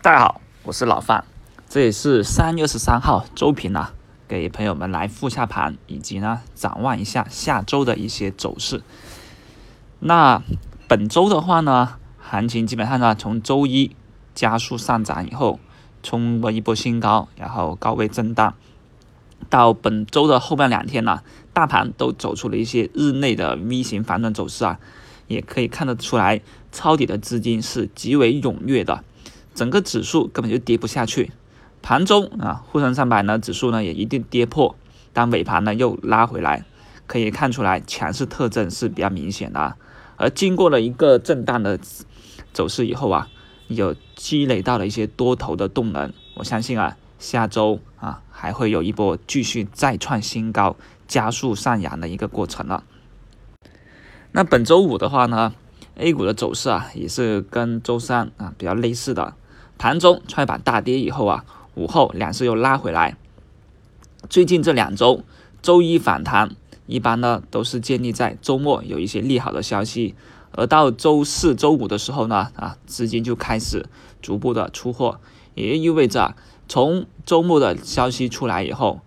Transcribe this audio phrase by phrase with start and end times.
[0.00, 1.24] 大家好，我是老范，
[1.68, 3.92] 这里是三月十三号周评啊，
[4.28, 8.80] 给朋友们来复下盘，以及呢展望一下下周的一些走势。
[9.98, 10.40] 那
[10.86, 13.96] 本周的话呢，行情基本上呢从周一
[14.36, 15.58] 加速上涨以后，
[16.04, 18.54] 冲了一波新高，然后高位震荡，
[19.50, 24.78] 到本周的后半两天呢，大盘都走出了一些日内的 V 型反转走势啊，
[25.26, 26.40] 也可以看得出来，
[26.70, 29.02] 抄底的资金是极为踊跃的。
[29.58, 31.32] 整个指数根本就跌不下去，
[31.82, 34.76] 盘中啊，沪深三百呢指数呢也一定跌破，
[35.12, 36.64] 但尾盘呢又拉回来，
[37.08, 39.74] 可以看出来强势特征是比较明显的。
[40.16, 41.76] 而经过了一个震荡的
[42.52, 43.28] 走势以后啊，
[43.66, 50.76] 有积累到了一些多头的动能，我相信啊，下周啊还会有一波继续再创新高、
[51.08, 52.84] 加速上扬的一个过程了。
[54.30, 55.52] 那本周五的话呢
[55.96, 59.34] ，A 股的走势啊也是跟周三啊比较类似的。
[59.78, 63.16] 盘中创业板大跌以后啊，午后两市又拉回来。
[64.28, 65.22] 最近这两周，
[65.62, 70.16] 周一反弹一般呢都是建立在周末有一些利好的消息，
[70.50, 73.86] 而到周四周五的时候呢，啊资金就开始
[74.20, 75.20] 逐步的出货，
[75.54, 76.34] 也意味着
[76.68, 79.00] 从周末的消息出来以后，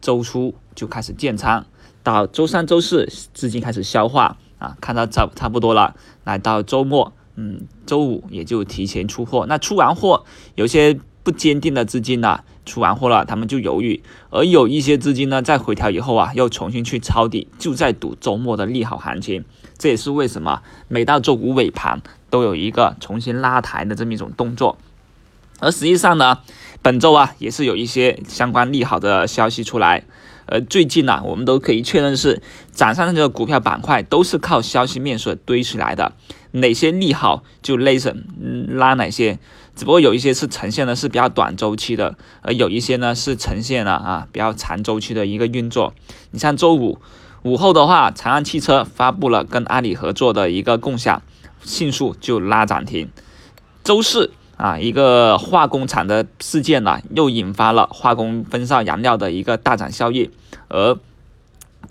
[0.00, 1.66] 周初就开始建仓，
[2.02, 5.94] 到周三周四资金开始消化啊，看到差差不多了，
[6.24, 7.12] 来到周末。
[7.36, 9.46] 嗯，周五也就提前出货。
[9.48, 19.44] 那出完货，有些不坚定的资金呢，出完货了，他们就犹豫；而有一些资金呢，在回调以后啊，又重新去抄底，就在赌周末的利好行情。
[19.76, 24.78] 这也是为什么每到周五尾盘都有一个重新拉抬的这么一种动作。
[25.60, 26.38] 而实际上呢，
[26.82, 30.04] 本周啊，也是有一些相关利好的消息出来。
[30.46, 36.12] 呃，最近呢，我们都可以确认是涨上的这个股票板块都是靠消息面所堆起来的。
[36.54, 38.24] 哪些利好就拉什
[38.68, 39.40] 拉哪些，
[39.74, 45.92] 只不过有一些是呈现的是比较短周期的，而有一些呢是呈现了啊比较长周期的一个运作。
[46.30, 47.00] 你像周五
[47.42, 51.22] 午后的话，长安汽车发布了跟阿里合作的一个共享，
[51.64, 53.10] 迅速就拉涨停。
[53.82, 60.30] 周四啊，一个化工厂的事件呢，又引发了化工分烧燃料的一个大涨效应，
[60.68, 60.96] 而。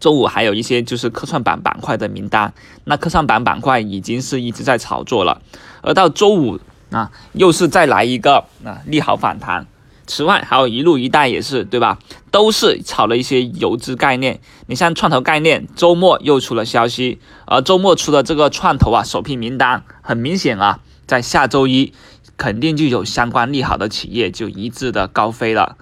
[0.03, 2.53] 周五还有一些就是科创板板块的名单，
[2.83, 5.41] 那科创板板块已经是一直在炒作了，
[5.81, 6.59] 而到周五
[6.91, 9.65] 啊，又是再来一个啊利好反弹。
[10.05, 11.99] 此外，还有一路一带也是对吧？
[12.31, 14.41] 都是炒了一些游资概念。
[14.67, 21.93] 你像创投概念，周末又出了消息，而周末出的这个创投啊首批名单，很明显啊，在下周一
[22.35, 25.77] 肯定就有相关利好的企业就一致的高飞了。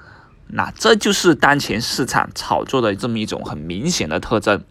[0.54, 4.64] 那这就是当前市场炒作的这么一种很明显的特征。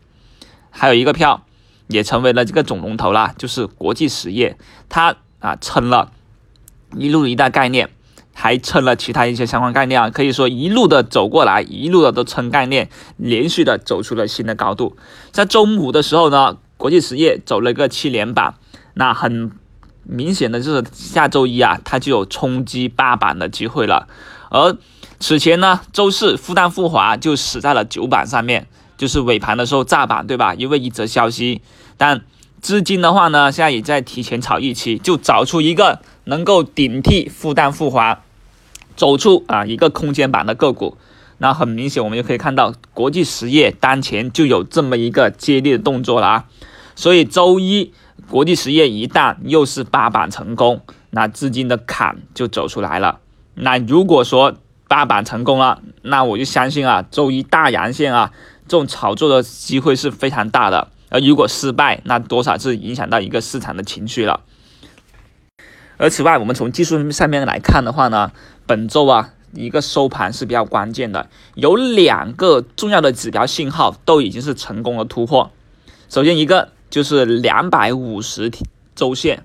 [0.71, 1.47] 还有一个票
[1.89, 4.59] 也成为了这个总龙头了，就是国际实业，
[4.91, 6.13] 它啊撑了
[6.95, 7.89] 一路一带概念，
[8.35, 14.97] 还撑了其他一些相关概念啊，可以说一路的走过来，一路的都撑概念，连续的走出了新的高度。
[15.33, 18.55] 在周五的时候呢，国际实业走了个七连板，
[18.95, 19.51] 那很
[20.03, 24.07] 明显的就是下周一啊，它就有冲击八板的机会了，
[24.51, 24.77] 而。
[25.21, 28.67] 此前呢，周四复旦复华就死在了九板上面，
[28.97, 30.55] 就是尾盘的时候炸板，对吧？
[30.55, 31.61] 因为一则消息，
[31.99, 32.23] 但
[32.63, 38.23] 资金的话呢，现在也在提前炒预期，就找出一个能够顶替复旦复华，
[38.97, 40.97] 走出啊一个空间板的个股。
[41.37, 46.45] 那很明显，我们就可以看到国际实业当前就有这么一个接力的动作了啊。
[46.97, 47.93] 所以周一
[48.29, 53.21] 国际实业一旦又是八板成功，那资金的坎就走出来了。
[53.55, 54.55] 那如果说，
[54.91, 58.33] 八板成功了，那我就相信啊，周一大阳线啊，
[58.67, 60.89] 这种炒作的机会是非常大的。
[61.11, 64.41] 而如果失败，那多少是影响到一个市场的情绪了。
[65.97, 68.33] 而此外，我们从技术上面来看的话呢，
[68.67, 75.53] 本周啊，一个收盘是比较关键的，有两个重要的指标信号都已经是成功的突破。
[76.09, 78.51] 首先一个就是两百五十
[78.97, 79.45] 周线，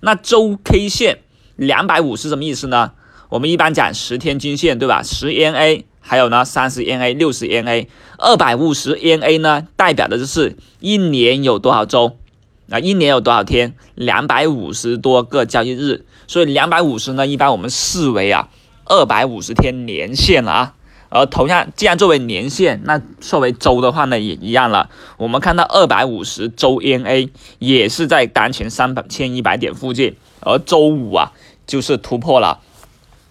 [0.00, 1.20] 那周 K 线
[1.54, 2.94] 两百五是什么意思呢？
[3.28, 5.02] 我们一般讲十天均线，对吧？
[5.02, 7.86] 十 NA，还有呢三十 NA、六十 NA、
[8.16, 12.16] 二百五十 NA 呢，代表的就是一年有多少周
[12.70, 12.78] 啊？
[12.78, 13.74] 一年有多少天？
[13.94, 18.48] 两百五十多个交易日，所以两百五十呢，一般我们视为啊
[18.86, 20.74] 二百五十天年线了啊。
[21.10, 24.88] 而同样，既然作为年线，那作为周的话呢，也一样了。
[25.16, 27.28] 我们看到二百五十周 NA
[27.58, 31.32] 也是在当前三百千一百点附近，而周五啊
[31.66, 32.60] 就是突破了。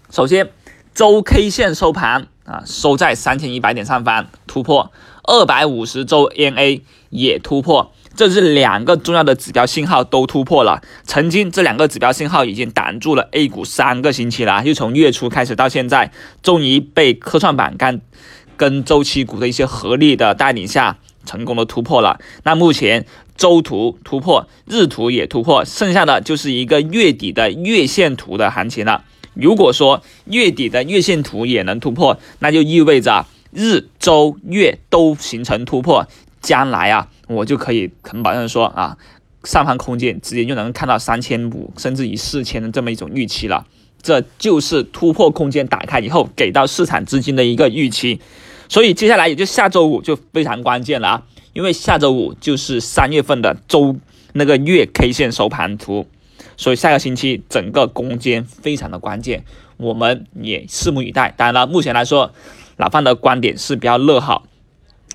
[0.10, 0.50] 首先，
[0.94, 4.92] 周 K 线收盘啊，收在三千一百点上方突破，
[5.24, 10.82] 二百五十周 MA 也突破，这是两个重要的指标信号都突破了。
[11.04, 18.00] 曾经这两个指标信号已经挡住了 A 股三个星期了，就从月初开始到现在，终于被科创板干
[18.56, 22.22] 跟周期股的一些合力的带领下，成功的突破了。
[22.44, 23.06] 那目前
[23.36, 29.04] 周图突破，日图也突破，剩下的就是一个月底的月线图的行情了。
[29.40, 36.08] 如果说月底的月线图也能突破，那就意味着日、周、月都形成突破，
[36.42, 38.98] 将来啊，我就可以很保证说啊，
[39.44, 43.66] 上方空间直接就能看到三千五，甚至于四千的这么一种预期了。
[44.02, 48.20] 这就是突破空间打开以后给到市场资金的一个预期。
[48.70, 51.24] 所以接下来也就下周五就非常关键了啊，
[51.54, 53.96] 因为下周五就是三月份的周
[54.34, 56.08] 那个月 K 线收盘图。
[56.58, 59.46] 所以下个星期整个攻坚非常的关键，
[59.78, 61.34] 我们也拭目以待。
[61.38, 62.34] 当然了，目前来说，
[62.76, 64.48] 老范的观点是比较乐好、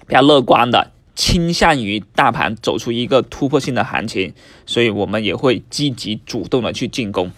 [0.07, 4.33] 比较乐观的，倾向于大盘走出一个突破性的行情，
[4.65, 7.33] 所以我们也会积极主动的去进攻。